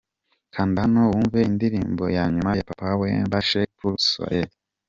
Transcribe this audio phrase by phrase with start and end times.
[0.53, 4.43] Kanda hano wumve indirimbo ya nyuma ya Papa Wemba shake puru suwaye.